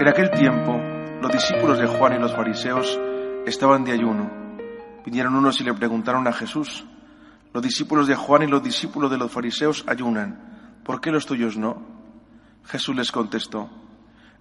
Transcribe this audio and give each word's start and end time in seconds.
En 0.00 0.08
aquel 0.08 0.30
tiempo, 0.30 0.80
los 1.20 1.30
discípulos 1.30 1.78
de 1.78 1.86
Juan 1.86 2.14
y 2.14 2.18
los 2.18 2.34
fariseos 2.34 2.98
estaban 3.44 3.84
de 3.84 3.92
ayuno. 3.92 4.30
Vinieron 5.04 5.36
unos 5.36 5.60
y 5.60 5.64
le 5.64 5.74
preguntaron 5.74 6.26
a 6.26 6.32
Jesús, 6.32 6.86
los 7.52 7.62
discípulos 7.62 8.06
de 8.06 8.14
Juan 8.14 8.44
y 8.44 8.46
los 8.46 8.62
discípulos 8.62 9.10
de 9.10 9.18
los 9.18 9.30
fariseos 9.30 9.84
ayunan, 9.86 10.80
¿por 10.84 11.02
qué 11.02 11.10
los 11.10 11.26
tuyos 11.26 11.58
no? 11.58 11.82
Jesús 12.64 12.96
les 12.96 13.12
contestó, 13.12 13.68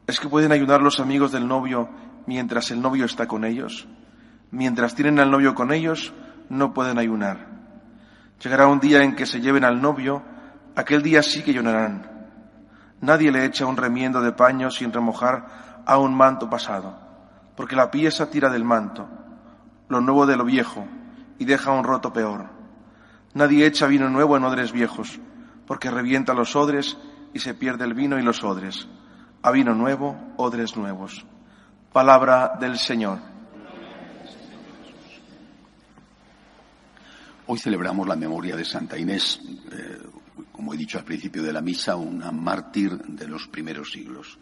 ¿es 0.08 0.22
que 0.22 0.30
pueden 0.30 0.54
ayunar 0.54 0.82
los 0.82 1.02
amigos 1.02 1.34
del 1.34 1.46
novio 1.46 1.90
mientras 2.26 2.72
el 2.72 2.82
novio 2.82 3.04
está 3.04 3.28
con 3.28 3.44
ellos? 3.44 3.86
Mientras 4.52 4.96
tienen 4.96 5.20
al 5.20 5.30
novio 5.30 5.56
con 5.56 5.74
ellos, 5.74 6.14
no 6.48 6.74
pueden 6.74 6.98
ayunar. 6.98 7.50
Llegará 8.42 8.68
un 8.68 8.80
día 8.80 9.04
en 9.04 9.14
que 9.14 9.26
se 9.26 9.42
lleven 9.42 9.66
al 9.66 9.82
novio, 9.82 10.24
aquel 10.78 11.04
día 11.04 11.22
sí 11.22 11.44
que 11.44 11.52
ayunarán. 11.52 12.19
Nadie 13.02 13.32
le 13.32 13.46
echa 13.46 13.66
un 13.66 13.78
remiendo 13.78 14.22
de 14.22 14.32
paño 14.32 14.70
sin 14.70 14.92
remojar 14.92 15.84
a 15.86 15.98
un 15.98 16.14
manto 16.16 16.50
pasado, 16.50 16.96
porque 17.56 17.76
la 17.76 17.90
pieza 17.90 18.30
tira 18.30 18.50
del 18.50 18.64
manto, 18.64 19.08
lo 19.88 20.02
nuevo 20.02 20.26
de 20.26 20.36
lo 20.36 20.46
viejo, 20.46 20.86
y 21.38 21.46
deja 21.46 21.72
un 21.72 21.84
roto 21.84 22.12
peor. 22.12 22.50
Nadie 23.34 23.66
echa 23.66 23.88
vino 23.88 24.10
nuevo 24.10 24.36
en 24.36 24.44
odres 24.44 24.72
viejos, 24.72 25.20
porque 25.66 25.90
revienta 25.90 26.34
los 26.34 26.56
odres 26.56 26.98
y 27.34 27.40
se 27.40 27.54
pierde 27.54 27.86
el 27.86 27.94
vino 27.94 28.20
y 28.20 28.24
los 28.24 28.44
odres. 28.44 28.88
A 29.42 29.52
vino 29.52 29.74
nuevo, 29.74 30.18
odres 30.36 30.76
nuevos. 30.76 31.26
Palabra 31.94 32.58
del 32.60 32.78
Señor. 32.78 33.20
Hoy 37.48 37.58
celebramos 37.58 38.08
la 38.08 38.16
memoria 38.16 38.56
de 38.56 38.66
Santa 38.66 38.98
Inés, 38.98 39.42
eh, 39.72 39.98
como 40.70 40.76
he 40.76 40.86
dicho 40.86 41.00
al 41.00 41.04
principio 41.04 41.42
de 41.42 41.52
la 41.52 41.62
misa, 41.62 41.96
una 41.96 42.32
mártir 42.32 42.92
de 42.92 43.28
los 43.28 43.48
primeros 43.48 43.92
siglos. 43.92 44.38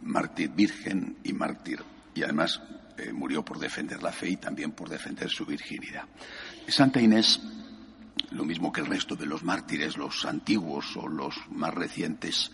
Mártir 0.00 0.48
virgen 0.48 1.18
y 1.24 1.34
mártir. 1.34 1.84
Y 2.14 2.22
además 2.22 2.58
eh, 2.96 3.12
murió 3.12 3.44
por 3.44 3.58
defender 3.58 4.02
la 4.02 4.12
fe 4.12 4.30
y 4.30 4.36
también 4.38 4.72
por 4.72 4.88
defender 4.88 5.28
su 5.28 5.44
virginidad. 5.44 6.04
Santa 6.66 7.02
Inés, 7.02 7.38
lo 8.30 8.46
mismo 8.46 8.72
que 8.72 8.80
el 8.80 8.86
resto 8.86 9.14
de 9.14 9.26
los 9.26 9.44
mártires, 9.44 9.98
los 9.98 10.24
antiguos 10.24 10.96
o 10.96 11.06
los 11.06 11.34
más 11.50 11.74
recientes, 11.74 12.50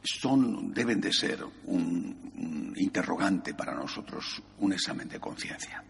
son, 0.00 0.72
deben 0.72 1.00
de 1.00 1.12
ser 1.12 1.44
un, 1.64 2.72
interrogante 2.76 3.52
para 3.54 3.74
nosotros, 3.74 4.40
un 4.58 4.72
examen 4.72 5.08
de 5.08 5.18
conciencia. 5.18 5.82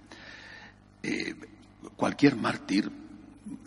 Eh, 1.02 1.34
cualquier 1.94 2.36
mártir 2.36 2.90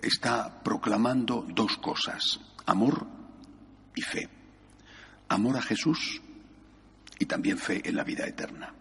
está 0.02 0.64
proclamando 0.64 1.46
dos 1.48 1.78
cosas, 1.78 2.40
amor 2.66 3.08
y 3.96 4.02
fe. 4.02 4.30
Amor 5.30 5.58
a 5.58 5.62
Jesús 5.62 6.22
y 7.20 7.26
también 7.26 7.58
fe 7.58 7.88
en 7.88 7.96
la 7.96 8.04
vida 8.04 8.26
eterna. 8.26 8.74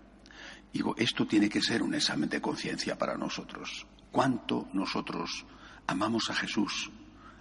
Digo, 0.73 0.95
esto 0.97 1.27
tiene 1.27 1.49
que 1.49 1.61
ser 1.61 1.83
un 1.83 1.95
examen 1.95 2.29
de 2.29 2.41
conciencia 2.41 2.97
para 2.97 3.17
nosotros. 3.17 3.87
¿Cuánto 4.11 4.69
nosotros 4.73 5.45
amamos 5.87 6.31
a 6.31 6.35
Jesús 6.35 6.91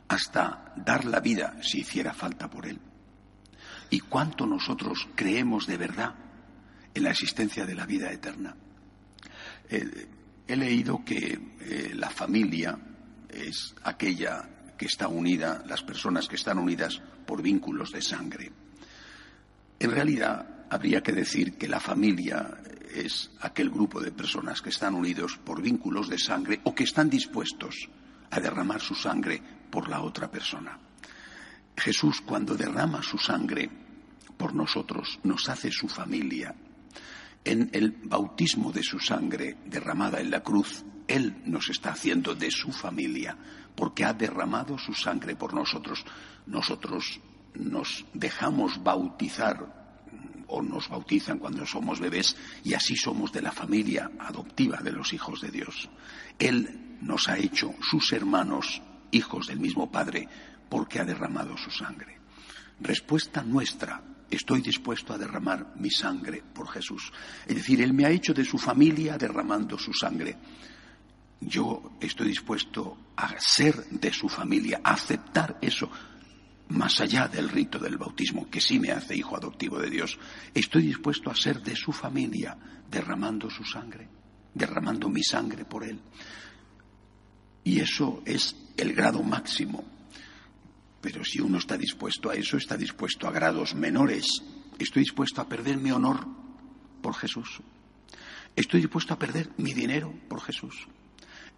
hasta 0.08 0.74
dar 0.76 1.06
la 1.06 1.20
vida 1.20 1.58
si 1.62 1.80
hiciera 1.80 2.14
falta 2.14 2.50
por 2.50 2.66
Él? 2.68 2.80
¿Y 3.92 4.00
cuánto 4.02 4.46
nosotros 4.46 5.08
creemos 5.16 5.68
de 5.68 5.78
verdad 5.78 6.16
en 6.94 7.04
la 7.04 7.12
existencia 7.12 7.66
de 7.66 7.76
la 7.76 7.86
vida 7.86 8.12
eterna? 8.12 8.56
Eh, 9.70 10.08
he 10.48 10.56
leído 10.56 11.04
que 11.06 11.58
eh, 11.60 11.92
la 11.96 12.10
familia 12.10 12.78
es 13.30 13.76
aquella 13.84 14.48
que 14.80 14.86
está 14.86 15.10
unida, 15.10 15.62
las 15.68 15.84
personas 15.84 16.30
que 16.30 16.38
están 16.38 16.58
unidas 16.58 17.02
por 17.28 17.42
vínculos 17.42 17.92
de 17.92 18.02
sangre. 18.02 18.50
En 19.78 19.92
realidad, 19.92 20.66
habría 20.70 21.04
que 21.04 21.12
decir 21.12 21.58
que 21.58 21.68
la 21.68 21.82
familia 21.82 22.62
es 22.96 23.30
aquel 23.42 23.70
grupo 23.70 24.00
de 24.00 24.14
personas 24.14 24.62
que 24.62 24.70
están 24.70 24.96
unidos 24.96 25.38
por 25.44 25.62
vínculos 25.62 26.08
de 26.08 26.18
sangre 26.18 26.62
o 26.64 26.74
que 26.74 26.86
están 26.86 27.10
dispuestos 27.10 27.90
a 28.32 28.40
derramar 28.40 28.80
su 28.80 28.96
sangre 28.96 29.44
por 29.70 29.90
la 29.90 30.02
otra 30.02 30.32
persona. 30.32 30.80
Jesús, 31.76 32.22
cuando 32.22 32.56
derrama 32.56 33.04
su 33.04 33.18
sangre 33.18 33.70
por 34.38 34.56
nosotros, 34.56 35.20
nos 35.24 35.50
hace 35.50 35.72
su 35.72 35.90
familia. 35.90 36.56
En 37.44 37.70
el 37.74 37.92
bautismo 37.92 38.72
de 38.72 38.84
su 38.84 38.98
sangre 39.00 39.58
derramada 39.66 40.22
en 40.22 40.32
la 40.32 40.42
cruz, 40.42 40.86
él 41.10 41.42
nos 41.46 41.70
está 41.70 41.92
haciendo 41.92 42.36
de 42.36 42.52
su 42.52 42.72
familia, 42.72 43.36
porque 43.76 44.06
ha 44.06 44.14
derramado 44.14 44.78
su 44.78 44.94
sangre 44.94 45.36
por 45.36 45.54
nosotros. 45.56 46.06
Nosotros 46.46 47.20
nos 47.56 48.06
dejamos 48.14 48.82
bautizar 48.82 49.80
o 50.48 50.62
nos 50.62 50.88
bautizan 50.88 51.40
cuando 51.40 51.66
somos 51.66 52.00
bebés 52.00 52.36
y 52.64 52.76
así 52.76 52.96
somos 52.96 53.32
de 53.32 53.42
la 53.42 53.52
familia 53.52 54.12
adoptiva 54.20 54.78
de 54.78 54.92
los 54.92 55.12
hijos 55.12 55.42
de 55.42 55.50
Dios. 55.50 55.90
Él 56.38 56.98
nos 57.02 57.28
ha 57.28 57.38
hecho 57.38 57.74
sus 57.82 58.14
hermanos, 58.14 58.82
hijos 59.12 59.48
del 59.48 59.60
mismo 59.60 59.92
Padre, 59.92 60.28
porque 60.70 61.00
ha 61.00 61.06
derramado 61.06 61.58
su 61.58 61.72
sangre. 61.72 62.20
Respuesta 62.80 63.42
nuestra, 63.42 64.02
estoy 64.30 64.62
dispuesto 64.62 65.14
a 65.14 65.18
derramar 65.18 65.74
mi 65.78 65.90
sangre 65.90 66.44
por 66.54 66.70
Jesús. 66.70 67.12
Es 67.48 67.56
decir, 67.56 67.82
Él 67.82 67.94
me 67.94 68.06
ha 68.06 68.12
hecho 68.12 68.34
de 68.34 68.46
su 68.46 68.60
familia 68.60 69.18
derramando 69.18 69.78
su 69.78 69.92
sangre 69.92 70.38
yo 71.42 71.94
estoy 72.02 72.30
dispuesto 72.30 72.98
a 73.16 73.40
ser 73.40 73.86
de 73.90 74.12
su 74.12 74.28
familia, 74.28 74.82
a 74.84 74.94
aceptar 74.94 75.58
eso, 75.62 75.90
más 76.70 77.00
allá 77.00 77.28
del 77.28 77.50
rito 77.50 77.80
del 77.80 77.98
bautismo, 77.98 78.50
que 78.50 78.62
sí 78.62 78.80
me 78.80 78.92
hace 78.92 79.16
hijo 79.16 79.36
adoptivo 79.36 79.80
de 79.80 79.90
Dios. 79.90 80.20
Estoy 80.54 80.84
dispuesto 80.84 81.32
a 81.32 81.36
ser 81.36 81.62
de 81.62 81.76
su 81.76 81.92
familia, 81.92 82.58
derramando 82.90 83.50
su 83.50 83.64
sangre, 83.64 84.08
derramando 84.54 85.10
mi 85.10 85.24
sangre 85.24 85.66
por 85.66 85.84
él. 85.84 86.00
Y 87.64 87.80
eso 87.80 88.22
es 88.26 88.56
el 88.78 88.94
grado 88.94 89.24
máximo. 89.24 89.84
Pero 91.02 91.24
si 91.24 91.40
uno 91.40 91.58
está 91.58 91.78
dispuesto 91.78 92.30
a 92.30 92.36
eso, 92.36 92.58
está 92.58 92.76
dispuesto 92.76 93.28
a 93.28 93.32
grados 93.32 93.74
menores. 93.74 94.26
Estoy 94.78 95.04
dispuesto 95.04 95.42
a 95.42 95.48
perder 95.48 95.78
mi 95.78 95.92
honor 95.92 96.28
por 97.02 97.16
Jesús. 97.16 97.62
Estoy 98.56 98.82
dispuesto 98.82 99.14
a 99.14 99.20
perder 99.20 99.50
mi 99.58 99.74
dinero 99.74 100.14
por 100.28 100.42
Jesús. 100.42 100.88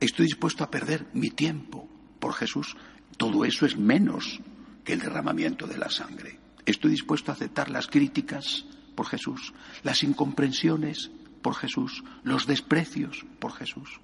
Estoy 0.02 0.26
dispuesto 0.26 0.64
a 0.64 0.72
perder 0.72 1.06
mi 1.14 1.30
tiempo 1.30 1.88
por 2.20 2.34
Jesús. 2.34 2.76
Todo 3.18 3.46
eso 3.46 3.68
es 3.68 3.78
menos 3.78 4.40
que 4.84 4.94
el 4.94 5.00
derramamiento 5.00 5.68
de 5.68 5.78
la 5.78 5.92
sangre. 5.92 6.40
Estoy 6.66 6.90
dispuesto 6.90 7.32
a 7.32 7.36
aceptar 7.36 7.70
las 7.70 7.86
críticas 7.86 8.66
por 8.96 9.06
Jesús, 9.06 9.54
las 9.84 10.02
incomprensiones 10.02 11.12
por 11.44 11.54
Jesús, 11.54 12.04
los 12.24 12.48
desprecios 12.48 13.26
por 13.38 13.54
Jesús. 13.54 14.02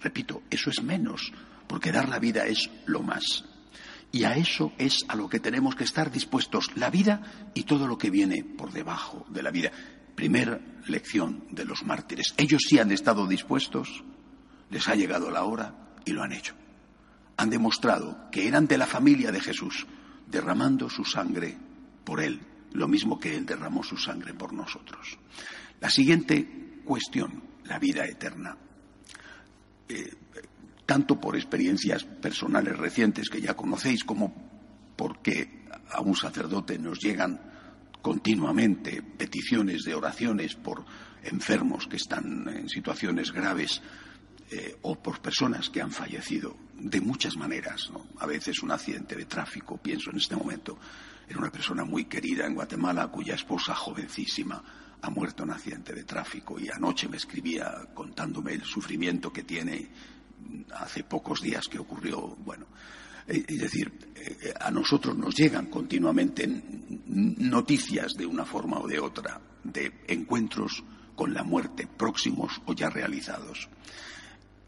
Repito, 0.00 0.42
eso 0.48 0.70
es 0.70 0.80
menos, 0.80 1.32
porque 1.66 1.90
dar 1.90 2.08
la 2.08 2.20
vida 2.20 2.46
es 2.46 2.70
lo 2.86 3.02
más. 3.02 3.44
Y 4.12 4.22
a 4.22 4.36
eso 4.36 4.72
es 4.78 5.04
a 5.08 5.16
lo 5.16 5.28
que 5.28 5.40
tenemos 5.40 5.74
que 5.74 5.84
estar 5.84 6.12
dispuestos, 6.12 6.70
la 6.76 6.88
vida 6.88 7.50
y 7.54 7.64
todo 7.64 7.88
lo 7.88 7.98
que 7.98 8.10
viene 8.10 8.44
por 8.44 8.72
debajo 8.72 9.26
de 9.28 9.42
la 9.42 9.50
vida. 9.50 9.72
Primera 10.14 10.60
lección 10.86 11.46
de 11.50 11.64
los 11.64 11.82
mártires. 11.82 12.32
Ellos 12.36 12.62
sí 12.68 12.78
han 12.78 12.92
estado 12.92 13.26
dispuestos 13.26 14.04
les 14.72 14.88
ha 14.88 14.94
llegado 14.94 15.30
la 15.30 15.44
hora 15.44 15.74
y 16.04 16.12
lo 16.12 16.22
han 16.22 16.32
hecho. 16.32 16.54
Han 17.36 17.50
demostrado 17.50 18.30
que 18.32 18.48
eran 18.48 18.66
de 18.66 18.78
la 18.78 18.86
familia 18.86 19.30
de 19.30 19.40
Jesús, 19.40 19.86
derramando 20.26 20.88
su 20.88 21.04
sangre 21.04 21.56
por 22.04 22.20
Él, 22.20 22.40
lo 22.72 22.88
mismo 22.88 23.20
que 23.20 23.36
Él 23.36 23.46
derramó 23.46 23.84
su 23.84 23.96
sangre 23.96 24.32
por 24.34 24.52
nosotros. 24.52 25.18
La 25.78 25.90
siguiente 25.90 26.80
cuestión, 26.84 27.42
la 27.64 27.78
vida 27.78 28.06
eterna. 28.06 28.56
Eh, 29.88 30.14
tanto 30.86 31.20
por 31.20 31.36
experiencias 31.36 32.04
personales 32.04 32.76
recientes 32.76 33.28
que 33.28 33.40
ya 33.40 33.54
conocéis, 33.54 34.04
como 34.04 34.34
porque 34.96 35.66
a 35.90 36.00
un 36.00 36.16
sacerdote 36.16 36.78
nos 36.78 36.98
llegan 36.98 37.40
continuamente 38.00 39.02
peticiones 39.02 39.82
de 39.84 39.94
oraciones 39.94 40.54
por 40.54 40.84
enfermos 41.22 41.86
que 41.86 41.96
están 41.96 42.48
en 42.48 42.68
situaciones 42.68 43.32
graves 43.32 43.80
eh, 44.54 44.76
o 44.82 44.96
por 44.96 45.22
personas 45.22 45.70
que 45.70 45.80
han 45.80 45.90
fallecido 45.90 46.54
de 46.74 47.00
muchas 47.00 47.36
maneras. 47.38 47.90
A 48.18 48.26
veces 48.26 48.62
un 48.62 48.70
accidente 48.70 49.16
de 49.16 49.24
tráfico, 49.24 49.78
pienso 49.78 50.10
en 50.10 50.18
este 50.18 50.36
momento, 50.36 50.78
era 51.26 51.38
una 51.38 51.50
persona 51.50 51.86
muy 51.86 52.04
querida 52.04 52.46
en 52.46 52.54
Guatemala 52.54 53.08
cuya 53.08 53.34
esposa 53.34 53.74
jovencísima 53.74 54.62
ha 55.00 55.08
muerto 55.08 55.42
en 55.42 55.48
un 55.48 55.54
accidente 55.54 55.94
de 55.94 56.04
tráfico 56.04 56.60
y 56.60 56.68
anoche 56.68 57.08
me 57.08 57.16
escribía 57.16 57.88
contándome 57.94 58.52
el 58.52 58.64
sufrimiento 58.64 59.32
que 59.32 59.44
tiene 59.44 59.88
hace 60.74 61.04
pocos 61.04 61.40
días 61.40 61.66
que 61.66 61.78
ocurrió. 61.78 62.36
Bueno, 62.36 62.66
eh, 63.28 63.42
es 63.48 63.58
decir, 63.58 64.12
eh, 64.14 64.52
a 64.60 64.70
nosotros 64.70 65.16
nos 65.16 65.34
llegan 65.34 65.66
continuamente 65.70 66.46
noticias 67.06 68.12
de 68.12 68.26
una 68.26 68.44
forma 68.44 68.78
o 68.80 68.86
de 68.86 69.00
otra 69.00 69.40
de 69.64 70.04
encuentros 70.08 70.84
con 71.16 71.32
la 71.32 71.42
muerte 71.42 71.86
próximos 71.86 72.60
o 72.66 72.74
ya 72.74 72.90
realizados. 72.90 73.70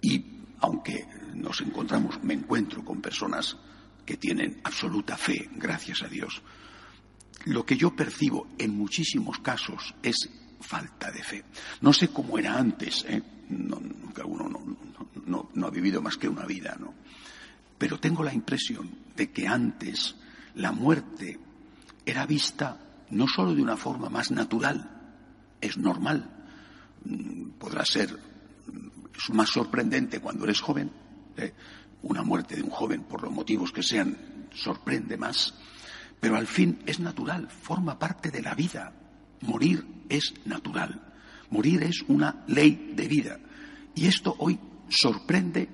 Y 0.05 0.23
aunque 0.61 1.06
nos 1.33 1.62
encontramos, 1.62 2.23
me 2.23 2.35
encuentro 2.35 2.85
con 2.85 3.01
personas 3.01 3.56
que 4.05 4.19
tienen 4.19 4.61
absoluta 4.62 5.17
fe, 5.17 5.49
gracias 5.56 6.03
a 6.03 6.09
Dios, 6.09 6.43
lo 7.47 7.65
que 7.65 7.79
yo 7.79 7.97
percibo 7.97 8.49
en 8.59 8.77
muchísimos 8.77 9.39
casos 9.39 9.95
es 10.03 10.29
falta 10.61 11.11
de 11.11 11.23
fe. 11.23 11.45
No 11.81 11.95
sé 11.95 12.09
cómo 12.09 12.39
era 12.39 12.59
antes, 12.59 13.06
¿eh? 13.09 13.23
no, 13.49 13.81
uno 14.27 14.77
no, 15.25 15.49
no 15.55 15.67
ha 15.67 15.71
vivido 15.71 16.03
más 16.03 16.19
que 16.19 16.29
una 16.29 16.45
vida, 16.45 16.77
¿no? 16.79 16.93
Pero 17.79 17.99
tengo 17.99 18.23
la 18.23 18.35
impresión 18.35 18.91
de 19.17 19.31
que 19.31 19.49
antes 19.49 20.17
la 20.56 20.73
muerte 20.73 21.39
era 22.05 22.27
vista 22.27 22.79
no 23.09 23.27
solo 23.27 23.55
de 23.55 23.62
una 23.62 23.79
forma 23.79 24.11
más 24.11 24.31
natural, 24.31 24.91
es 25.62 25.79
normal, 25.79 26.31
mm, 27.05 27.51
podrá 27.59 27.87
ser 27.87 28.34
mm, 29.29 29.35
más 29.35 29.51
sorprendente 29.51 30.21
cuando 30.21 30.45
eres 30.45 30.61
joven, 30.61 30.91
¿eh? 31.37 31.53
una 32.03 32.23
muerte 32.23 32.57
de 32.57 32.63
un 32.63 32.71
joven 32.71 33.05
por 33.05 33.23
los 33.23 33.33
motivos 33.33 33.73
que 33.73 33.83
sean 33.83 34.49
sorprende 34.55 35.17
más, 35.17 35.55
pero 36.21 36.37
al 36.37 36.47
fin 36.47 36.83
es 36.87 37.01
natural, 37.01 37.49
forma 37.49 37.99
parte 37.99 38.31
de 38.31 38.43
la 38.43 38.55
vida. 38.55 38.93
Morir 39.43 39.85
es 40.09 40.33
natural, 40.47 41.13
morir 41.51 41.83
es 41.83 42.03
una 42.09 42.45
ley 42.47 42.93
de 42.95 43.09
vida. 43.09 43.39
Y 43.95 44.07
esto 44.07 44.35
hoy 44.39 44.59
sorprende, 44.89 45.69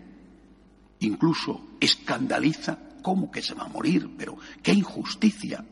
incluso 1.01 1.77
escandaliza, 1.81 2.79
¿cómo 3.03 3.31
que 3.31 3.43
se 3.43 3.55
va 3.55 3.65
a 3.65 3.69
morir? 3.69 4.11
Pero 4.17 4.37
qué 4.63 4.73
injusticia. 4.73 5.65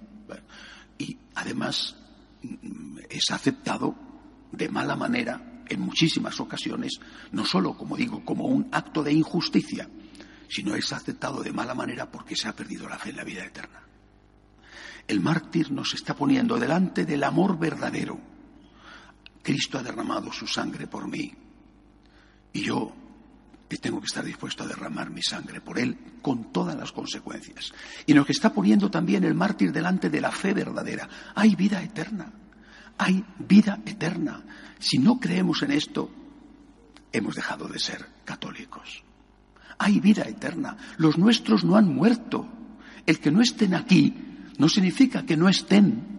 Y 0.99 1.17
además 1.35 1.97
mm, 2.43 2.99
es 3.09 3.31
aceptado 3.31 3.95
de 4.53 4.69
mala 4.69 4.97
manera 4.97 5.48
en 5.69 5.81
muchísimas 5.81 6.39
ocasiones, 6.41 7.01
no 7.33 7.45
solo, 7.45 7.75
como 7.75 7.97
digo, 7.97 8.25
como 8.25 8.47
un 8.47 8.69
acto 8.73 9.03
de 9.03 9.13
injusticia, 9.13 9.89
sino 10.49 10.75
es 10.75 10.93
aceptado 10.93 11.43
de 11.43 11.53
mala 11.53 11.75
manera 11.75 12.11
porque 12.11 12.37
se 12.37 12.49
ha 12.49 12.57
perdido 12.57 12.89
la 12.89 12.99
fe 12.99 13.11
en 13.11 13.17
la 13.17 13.25
vida 13.25 13.45
eterna. 13.45 13.83
El 15.07 15.21
mártir 15.21 15.71
nos 15.71 15.95
está 15.95 16.15
poniendo 16.15 16.59
delante 16.59 17.05
del 17.05 17.25
amor 17.25 17.59
verdadero. 17.59 18.21
Cristo 19.43 19.79
ha 19.79 19.83
derramado 19.83 20.33
su 20.33 20.47
sangre 20.47 20.87
por 20.87 21.09
mí 21.09 21.33
y 22.53 22.63
yo 22.63 22.93
tengo 23.77 24.01
que 24.01 24.07
estar 24.07 24.25
dispuesto 24.25 24.65
a 24.65 24.67
derramar 24.67 25.11
mi 25.11 25.23
sangre 25.23 25.61
por 25.61 25.79
él 25.79 25.97
con 26.23 26.53
todas 26.53 26.77
las 26.77 26.93
consecuencias. 26.93 27.73
Y 28.07 28.15
nos 28.15 28.29
está 28.31 28.53
poniendo 28.53 28.91
también 28.91 29.25
el 29.25 29.35
mártir 29.35 29.73
delante 29.73 30.09
de 30.09 30.21
la 30.21 30.31
fe 30.31 30.55
verdadera. 30.55 31.09
Hay 31.35 31.55
vida 31.55 31.83
eterna. 31.83 32.33
Hay 32.99 33.25
vida 33.39 33.81
eterna. 33.87 34.43
Si 34.79 34.99
no 34.99 35.19
creemos 35.19 35.63
en 35.63 35.73
esto, 35.73 36.11
hemos 37.13 37.35
dejado 37.35 37.69
de 37.69 37.79
ser 37.79 38.07
católicos. 38.25 39.03
Hay 39.79 40.01
vida 40.01 40.23
eterna. 40.23 40.77
Los 40.97 41.17
nuestros 41.17 41.65
no 41.65 41.77
han 41.77 41.95
muerto. 41.95 42.47
El 43.07 43.21
que 43.21 43.31
no 43.31 43.41
estén 43.41 43.75
aquí 43.75 44.15
no 44.59 44.69
significa 44.69 45.25
que 45.25 45.37
no 45.37 45.49
estén. 45.49 46.19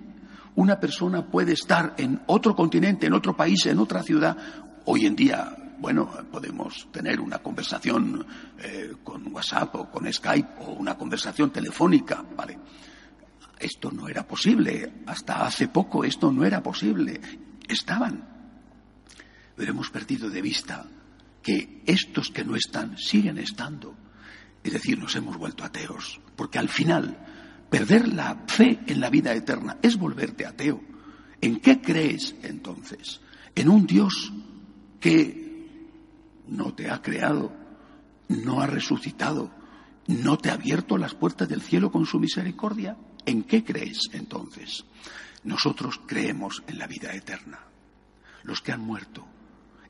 Una 0.55 0.79
persona 0.79 1.25
puede 1.25 1.53
estar 1.53 1.93
en 1.97 2.21
otro 2.27 2.55
continente, 2.55 3.07
en 3.07 3.13
otro 3.13 3.35
país, 3.35 3.65
en 3.65 3.79
otra 3.79 4.01
ciudad. 4.01 4.37
Hoy 4.85 5.05
en 5.05 5.15
día 5.15 5.55
bueno, 5.79 6.09
podemos 6.29 6.89
tener 6.91 7.21
una 7.21 7.39
conversación 7.39 8.25
eh, 8.61 8.95
con 9.03 9.33
WhatsApp 9.33 9.75
o 9.75 9.89
con 9.89 10.11
Skype 10.11 10.49
o 10.59 10.73
una 10.73 10.97
conversación 10.97 11.51
telefónica, 11.51 12.23
¿vale? 12.35 12.59
Esto 13.59 13.91
no 13.91 14.07
era 14.07 14.25
posible. 14.25 15.03
Hasta 15.05 15.45
hace 15.45 15.67
poco 15.67 16.03
esto 16.03 16.31
no 16.31 16.45
era 16.45 16.63
posible. 16.63 17.19
Estaban. 17.67 18.27
Pero 19.55 19.71
hemos 19.71 19.89
perdido 19.89 20.29
de 20.29 20.41
vista 20.41 20.85
que 21.43 21.83
estos 21.85 22.29
que 22.29 22.45
no 22.45 22.55
están 22.55 22.97
siguen 22.97 23.37
estando. 23.37 23.95
Es 24.63 24.73
decir, 24.73 24.97
nos 24.97 25.15
hemos 25.15 25.37
vuelto 25.37 25.63
ateos. 25.63 26.21
Porque 26.35 26.59
al 26.59 26.69
final, 26.69 27.17
perder 27.69 28.07
la 28.07 28.43
fe 28.47 28.79
en 28.87 28.99
la 28.99 29.09
vida 29.09 29.33
eterna 29.33 29.77
es 29.81 29.97
volverte 29.97 30.45
ateo. 30.45 30.81
¿En 31.41 31.59
qué 31.59 31.81
crees 31.81 32.35
entonces? 32.43 33.21
¿En 33.55 33.69
un 33.69 33.85
Dios 33.85 34.31
que 34.99 35.49
no 36.47 36.73
te 36.73 36.89
ha 36.89 37.01
creado, 37.01 37.51
no 38.27 38.61
ha 38.61 38.67
resucitado, 38.67 39.51
no 40.07 40.37
te 40.37 40.49
ha 40.49 40.53
abierto 40.53 40.97
las 40.97 41.13
puertas 41.13 41.47
del 41.47 41.61
cielo 41.61 41.91
con 41.91 42.05
su 42.05 42.19
misericordia. 42.19 42.97
¿En 43.29 43.43
qué 43.43 43.63
crees 43.63 44.09
entonces? 44.11 44.85
Nosotros 45.43 46.01
creemos 46.07 46.63
en 46.65 46.79
la 46.79 46.87
vida 46.87 47.13
eterna. 47.13 47.59
Los 48.41 48.59
que 48.59 48.71
han 48.71 48.81
muerto 48.81 49.23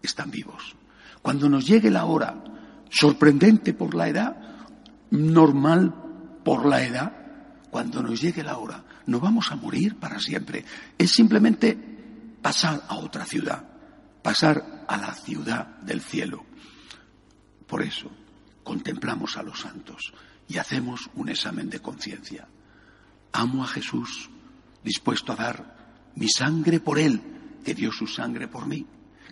están 0.04 0.30
vivos. 0.30 0.76
Cuando 1.22 1.48
nos 1.48 1.66
llegue 1.66 1.90
la 1.90 2.04
hora, 2.04 2.44
sorprendente 2.90 3.74
por 3.74 3.96
la 3.96 4.10
edad, 4.10 4.36
normal 5.12 6.42
por 6.44 6.66
la 6.66 6.84
edad, 6.84 7.14
cuando 7.72 8.04
nos 8.04 8.20
llegue 8.20 8.44
la 8.44 8.58
hora, 8.58 8.84
no 9.06 9.22
vamos 9.22 9.54
a 9.54 9.56
morir 9.56 9.96
para 9.96 10.20
siempre. 10.20 10.66
Es 10.98 11.12
simplemente 11.12 11.78
pasar 12.42 12.84
a 12.90 12.98
otra 12.98 13.24
ciudad, 13.26 13.64
pasar 14.22 14.84
a 14.86 14.98
la 14.98 15.14
ciudad 15.14 15.78
del 15.78 16.02
cielo. 16.02 16.44
Por 17.66 17.84
eso 17.84 18.12
contemplamos 18.66 19.38
a 19.38 19.44
los 19.44 19.62
santos 19.62 20.12
y 20.46 20.58
hacemos 20.58 21.10
un 21.16 21.30
examen 21.30 21.70
de 21.70 21.80
conciencia. 21.80 22.46
Amo 23.32 23.64
a 23.64 23.68
Jesús, 23.68 24.30
dispuesto 24.84 25.34
a 25.34 25.36
dar 25.36 26.12
mi 26.16 26.28
sangre 26.28 26.80
por 26.80 27.00
Él, 27.00 27.22
que 27.64 27.74
dio 27.74 27.92
su 27.92 28.08
sangre 28.08 28.48
por 28.48 28.68
mí. 28.68 28.86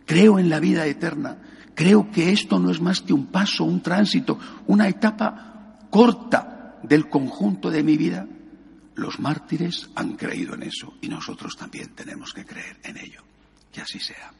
Creo 0.06 0.40
en 0.40 0.50
la 0.50 0.60
vida 0.60 0.86
eterna. 0.86 1.38
Creo 1.76 2.10
que 2.12 2.32
esto 2.32 2.60
no 2.60 2.72
es 2.72 2.82
más 2.82 3.02
que 3.02 3.14
un 3.14 3.28
paso, 3.28 3.64
un 3.64 3.82
tránsito, 3.82 4.40
una 4.68 4.88
etapa 4.88 5.88
corta 5.90 6.80
del 6.84 7.10
conjunto 7.10 7.70
de 7.70 7.84
mi 7.84 7.98
vida. 7.98 8.26
Los 8.96 9.20
mártires 9.20 9.90
han 9.96 10.16
creído 10.16 10.56
en 10.56 10.64
eso 10.64 10.96
y 11.02 11.08
nosotros 11.08 11.56
también 11.56 11.94
tenemos 11.94 12.34
que 12.34 12.46
creer 12.46 12.80
en 12.84 12.98
ello. 12.98 13.22
Que 13.72 13.82
así 13.82 14.00
sea. 14.00 14.32